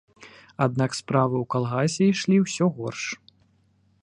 Аднак 0.65 0.95
справы 1.01 1.35
ў 1.43 1.49
калгасе 1.57 2.03
ішлі 2.15 2.37
ўсё 2.45 2.65
горш. 2.79 3.03